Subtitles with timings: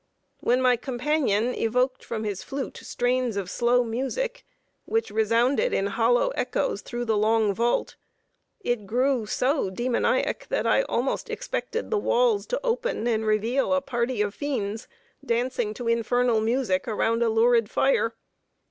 [0.39, 4.43] When my companion evoked from his flute strains of slow music,
[4.85, 7.97] which resounded in hollow echoes through the long vault,
[8.61, 13.79] it grew so demoniac, that I almost expected the walls to open and reveal a
[13.79, 14.87] party of fiends,
[15.23, 18.15] dancing to infernal music around a lurid fire.